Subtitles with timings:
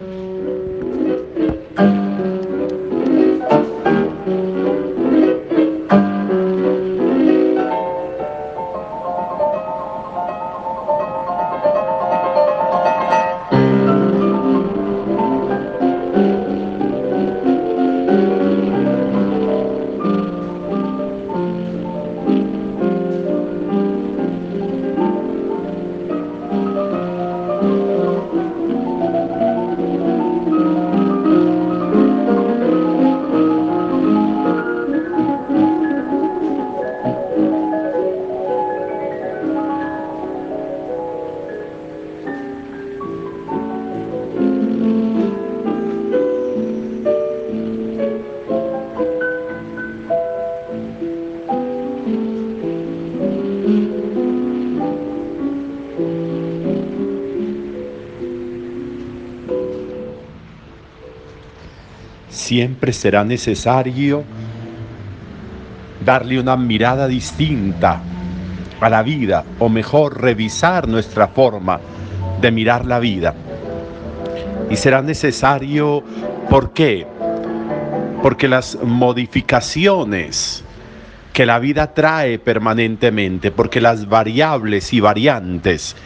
[0.00, 0.33] 嗯
[62.44, 64.22] siempre será necesario
[66.04, 68.02] darle una mirada distinta
[68.80, 71.80] a la vida, o mejor, revisar nuestra forma
[72.42, 73.34] de mirar la vida.
[74.68, 76.04] Y será necesario,
[76.50, 77.06] ¿por qué?
[78.22, 80.64] Porque las modificaciones
[81.32, 85.96] que la vida trae permanentemente, porque las variables y variantes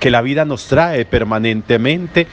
[0.00, 2.26] que la vida nos trae permanentemente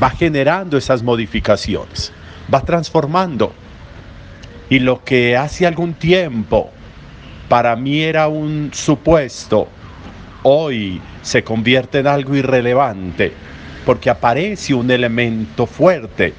[0.00, 2.12] va generando esas modificaciones
[2.52, 3.52] va transformando.
[4.68, 6.70] Y lo que hace algún tiempo
[7.48, 9.68] para mí era un supuesto,
[10.44, 13.32] hoy se convierte en algo irrelevante
[13.84, 16.34] porque aparece un elemento fuerte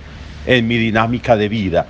[0.46, 1.88] en mi dinámica de vida.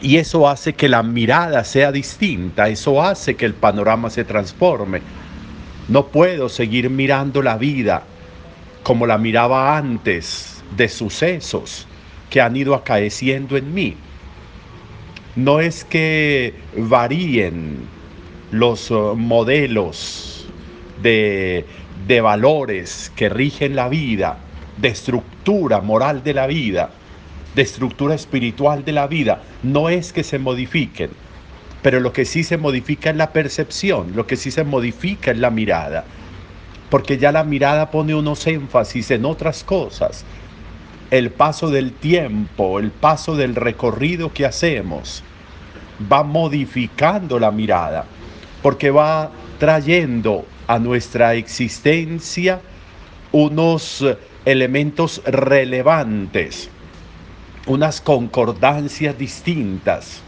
[0.00, 5.00] Y eso hace que la mirada sea distinta, eso hace que el panorama se transforme.
[5.88, 8.04] No puedo seguir mirando la vida
[8.82, 11.86] como la miraba antes de sucesos
[12.32, 13.94] que han ido acaeciendo en mí.
[15.36, 17.76] No es que varíen
[18.50, 20.46] los eh, modelos
[21.02, 21.66] de,
[22.06, 24.38] de valores que rigen la vida,
[24.78, 26.90] de estructura moral de la vida,
[27.54, 31.10] de estructura espiritual de la vida, no es que se modifiquen,
[31.82, 35.38] pero lo que sí se modifica es la percepción, lo que sí se modifica es
[35.38, 36.06] la mirada,
[36.88, 40.24] porque ya la mirada pone unos énfasis en otras cosas,
[41.12, 45.22] el paso del tiempo, el paso del recorrido que hacemos,
[46.10, 48.06] va modificando la mirada,
[48.62, 52.62] porque va trayendo a nuestra existencia
[53.30, 54.02] unos
[54.46, 56.70] elementos relevantes,
[57.66, 60.22] unas concordancias distintas,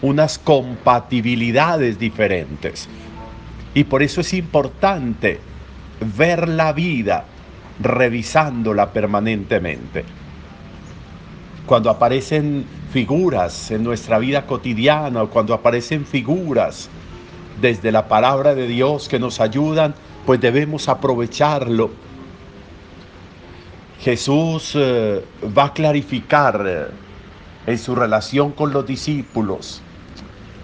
[0.00, 2.88] unas compatibilidades diferentes.
[3.74, 5.40] Y por eso es importante
[6.16, 7.24] ver la vida
[7.80, 10.19] revisándola permanentemente
[11.70, 16.88] cuando aparecen figuras en nuestra vida cotidiana o cuando aparecen figuras
[17.60, 19.94] desde la palabra de Dios que nos ayudan,
[20.26, 21.92] pues debemos aprovecharlo.
[24.00, 25.24] Jesús eh,
[25.56, 26.86] va a clarificar eh,
[27.70, 29.80] en su relación con los discípulos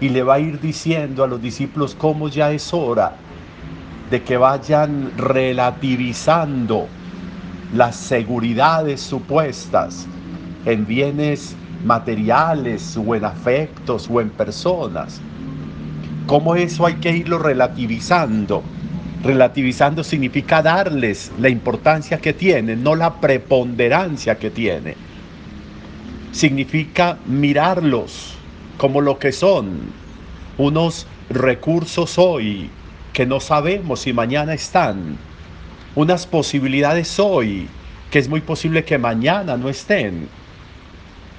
[0.01, 3.15] y le va a ir diciendo a los discípulos cómo ya es hora
[4.11, 6.89] de que vayan relativizando
[7.73, 10.05] las seguridades supuestas
[10.67, 11.55] en bienes
[11.85, 15.21] materiales o en afectos o en personas.
[16.25, 18.63] ¿Cómo eso hay que irlo relativizando?
[19.23, 24.95] Relativizando significa darles la importancia que tienen, no la preponderancia que tiene.
[26.33, 28.33] Significa mirarlos
[28.77, 29.79] como lo que son,
[30.57, 32.69] unos recursos hoy
[33.13, 35.17] que no sabemos si mañana están,
[35.95, 37.69] unas posibilidades hoy
[38.11, 40.27] que es muy posible que mañana no estén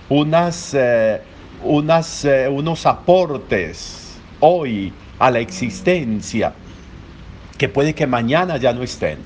[0.09, 1.21] unas, eh,
[1.65, 6.53] unas, eh, unos aportes hoy a la existencia
[7.57, 9.19] que puede que mañana ya no estén.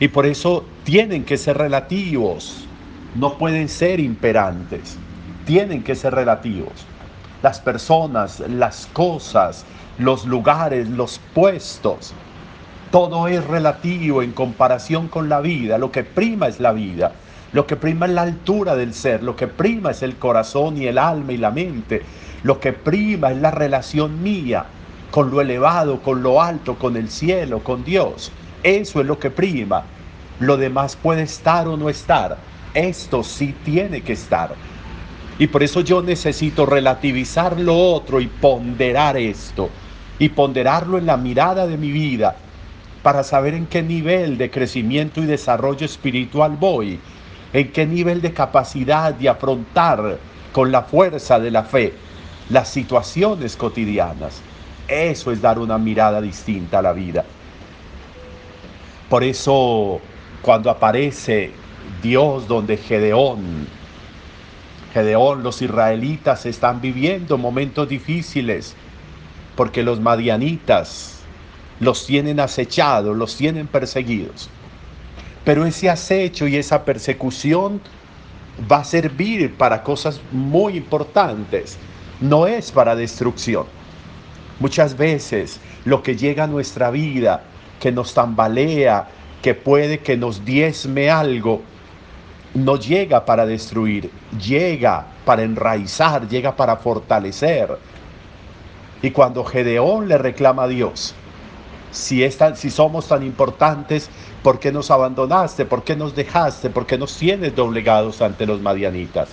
[0.00, 2.66] Y por eso tienen que ser relativos,
[3.14, 4.96] no pueden ser imperantes,
[5.44, 6.72] tienen que ser relativos.
[7.42, 9.64] Las personas, las cosas,
[9.98, 12.14] los lugares, los puestos,
[12.90, 17.12] todo es relativo en comparación con la vida, lo que prima es la vida.
[17.52, 20.86] Lo que prima es la altura del ser, lo que prima es el corazón y
[20.86, 22.02] el alma y la mente.
[22.44, 24.66] Lo que prima es la relación mía
[25.10, 28.30] con lo elevado, con lo alto, con el cielo, con Dios.
[28.62, 29.82] Eso es lo que prima.
[30.38, 32.38] Lo demás puede estar o no estar.
[32.72, 34.54] Esto sí tiene que estar.
[35.36, 39.70] Y por eso yo necesito relativizar lo otro y ponderar esto.
[40.20, 42.36] Y ponderarlo en la mirada de mi vida
[43.02, 47.00] para saber en qué nivel de crecimiento y desarrollo espiritual voy
[47.52, 50.18] en qué nivel de capacidad de afrontar
[50.52, 51.94] con la fuerza de la fe
[52.50, 54.40] las situaciones cotidianas.
[54.88, 57.24] Eso es dar una mirada distinta a la vida.
[59.08, 60.00] Por eso
[60.42, 61.52] cuando aparece
[62.02, 63.66] Dios donde Gedeón,
[64.92, 68.74] Gedeón, los israelitas están viviendo momentos difíciles
[69.56, 71.20] porque los madianitas
[71.80, 74.48] los tienen acechados, los tienen perseguidos.
[75.44, 77.80] Pero ese acecho y esa persecución
[78.70, 81.78] va a servir para cosas muy importantes,
[82.20, 83.64] no es para destrucción.
[84.58, 87.42] Muchas veces lo que llega a nuestra vida,
[87.80, 89.08] que nos tambalea,
[89.40, 91.62] que puede que nos diezme algo,
[92.52, 97.78] no llega para destruir, llega para enraizar, llega para fortalecer.
[99.02, 101.14] Y cuando Gedeón le reclama a Dios,
[101.90, 104.10] si, si somos tan importantes,
[104.42, 105.64] ¿por qué nos abandonaste?
[105.64, 106.70] ¿Por qué nos dejaste?
[106.70, 109.30] ¿Por qué nos tienes doblegados ante los madianitas?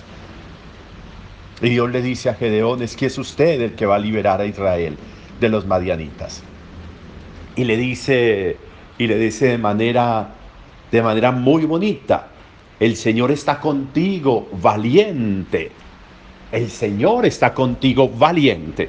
[1.60, 4.40] Y Dios le dice a Gedeón, es que es usted el que va a liberar
[4.40, 4.96] a Israel
[5.40, 6.42] de los madianitas.
[7.56, 8.56] Y le dice,
[8.96, 10.28] y le dice de manera,
[10.92, 12.28] de manera muy bonita,
[12.78, 15.72] el Señor está contigo, valiente.
[16.52, 18.88] El Señor está contigo, valiente.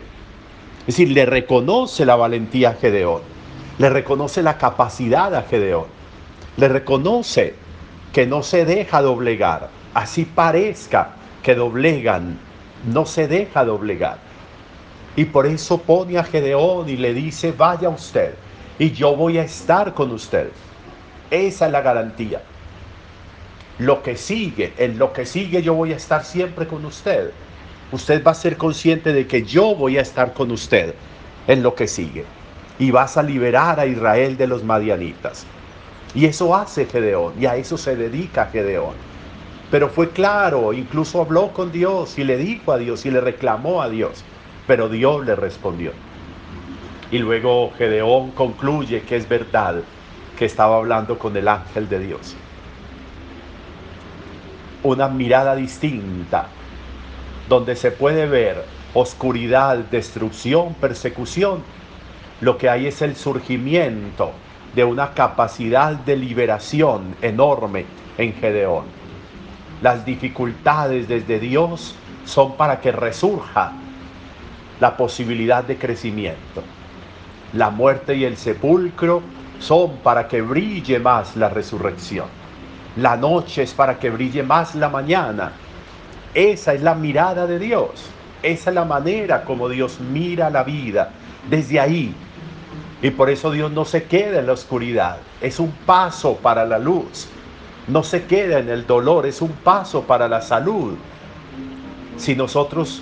[0.81, 3.22] Es decir, le reconoce la valentía a Gedeón,
[3.79, 5.87] le reconoce la capacidad a Gedeón,
[6.57, 7.55] le reconoce
[8.13, 12.37] que no se deja doblegar, así parezca que doblegan,
[12.85, 14.19] no se deja doblegar.
[15.15, 18.35] Y por eso pone a Gedeón y le dice, vaya usted,
[18.77, 20.51] y yo voy a estar con usted.
[21.31, 22.41] Esa es la garantía
[23.79, 27.31] lo que sigue, en lo que sigue yo voy a estar siempre con usted.
[27.91, 30.93] Usted va a ser consciente de que yo voy a estar con usted
[31.47, 32.25] en lo que sigue.
[32.79, 35.45] Y vas a liberar a Israel de los madianitas.
[36.15, 38.95] Y eso hace Gedeón, y a eso se dedica Gedeón.
[39.69, 43.81] Pero fue claro, incluso habló con Dios y le dijo a Dios y le reclamó
[43.83, 44.23] a Dios.
[44.65, 45.91] Pero Dios le respondió.
[47.11, 49.81] Y luego Gedeón concluye que es verdad
[50.37, 52.35] que estaba hablando con el ángel de Dios
[54.83, 56.47] una mirada distinta,
[57.47, 61.63] donde se puede ver oscuridad, destrucción, persecución,
[62.41, 64.31] lo que hay es el surgimiento
[64.75, 67.86] de una capacidad de liberación enorme
[68.18, 68.86] en Gedeón.
[69.81, 71.95] Las dificultades desde Dios
[72.25, 73.71] son para que resurja
[74.80, 76.63] la posibilidad de crecimiento.
[77.53, 79.21] La muerte y el sepulcro
[79.59, 82.27] son para que brille más la resurrección.
[82.97, 85.51] La noche es para que brille más la mañana.
[86.33, 88.09] Esa es la mirada de Dios.
[88.44, 91.12] Esa es la manera como Dios mira la vida.
[91.50, 92.13] Desde ahí.
[93.01, 95.18] Y por eso Dios no se queda en la oscuridad.
[95.42, 97.28] Es un paso para la luz.
[97.88, 99.25] No se queda en el dolor.
[99.25, 100.96] Es un paso para la salud.
[102.18, 103.01] Si nosotros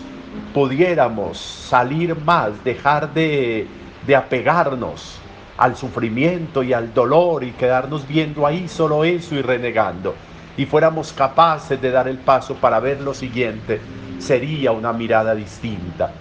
[0.53, 3.67] pudiéramos salir más, dejar de,
[4.05, 5.17] de apegarnos
[5.57, 10.13] al sufrimiento y al dolor y quedarnos viendo ahí solo eso y renegando,
[10.55, 13.81] y fuéramos capaces de dar el paso para ver lo siguiente,
[14.19, 16.11] sería una mirada distinta.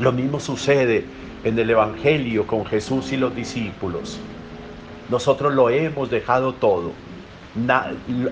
[0.00, 1.04] Lo mismo sucede
[1.44, 4.18] en el Evangelio con Jesús y los discípulos.
[5.10, 6.92] Nosotros lo hemos dejado todo.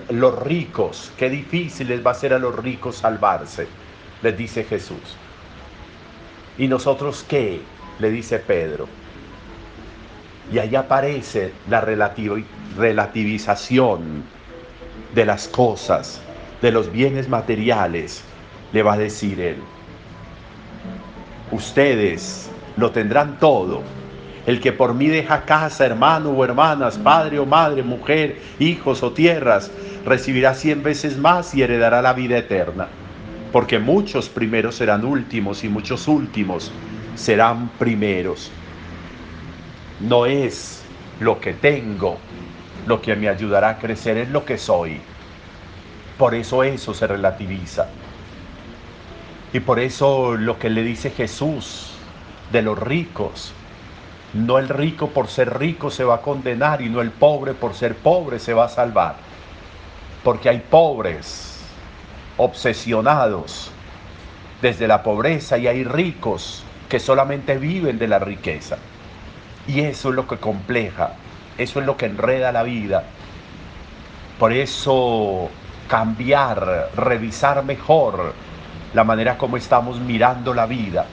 [0.09, 3.67] los ricos, qué difícil les va a ser a los ricos salvarse,
[4.21, 5.15] les dice Jesús.
[6.57, 7.61] ¿Y nosotros qué?
[7.99, 8.87] Le dice Pedro
[10.51, 11.81] y ahí aparece la
[12.77, 14.23] relativización
[15.15, 16.21] de las cosas,
[16.61, 18.23] de los bienes materiales,
[18.73, 19.57] le va a decir él.
[21.51, 23.81] Ustedes lo tendrán todo.
[24.45, 29.11] El que por mí deja casa, hermano o hermanas, padre o madre, mujer, hijos o
[29.11, 29.71] tierras,
[30.05, 32.87] recibirá cien veces más y heredará la vida eterna.
[33.51, 36.71] Porque muchos primeros serán últimos y muchos últimos
[37.15, 38.51] serán primeros
[40.03, 40.83] no es
[41.19, 42.17] lo que tengo
[42.85, 44.99] lo que me ayudará a crecer, es lo que soy.
[46.17, 47.87] Por eso eso se relativiza.
[49.53, 51.92] Y por eso lo que le dice Jesús
[52.53, 53.51] de los ricos,
[54.33, 57.73] no el rico por ser rico se va a condenar y no el pobre por
[57.73, 59.15] ser pobre se va a salvar.
[60.23, 61.59] Porque hay pobres
[62.37, 63.71] obsesionados
[64.61, 68.77] desde la pobreza y hay ricos que solamente viven de la riqueza.
[69.67, 71.13] Y eso es lo que compleja,
[71.57, 73.03] eso es lo que enreda la vida.
[74.37, 75.49] Por eso
[75.87, 78.33] cambiar, revisar mejor
[78.93, 81.05] la manera como estamos mirando la vida,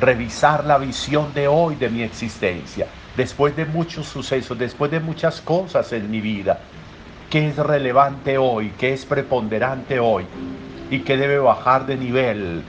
[0.00, 5.40] revisar la visión de hoy de mi existencia, después de muchos sucesos, después de muchas
[5.40, 6.58] cosas en mi vida,
[7.28, 10.24] qué es relevante hoy, qué es preponderante hoy
[10.90, 12.62] y qué debe bajar de nivel.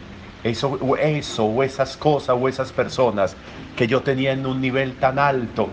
[0.44, 3.36] Eso, eso o esas cosas o esas personas
[3.78, 5.70] que yo tenía en un nivel tan alto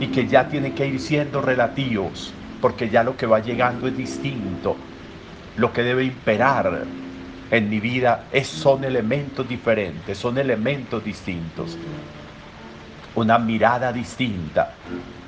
[0.00, 3.96] y que ya tienen que ir siendo relativos, porque ya lo que va llegando es
[3.96, 4.76] distinto.
[5.56, 6.84] Lo que debe imperar
[7.50, 11.76] en mi vida es, son elementos diferentes, son elementos distintos.
[13.14, 14.74] Una mirada distinta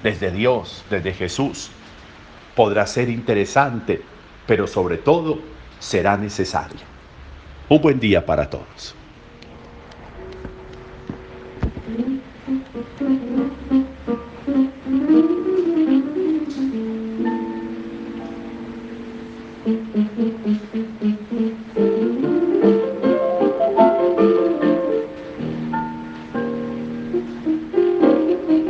[0.03, 1.71] desde Dios, desde Jesús,
[2.55, 4.03] podrá ser interesante,
[4.47, 5.39] pero sobre todo
[5.81, 6.81] será necesaria.
[7.69, 8.95] Un buen día para todos.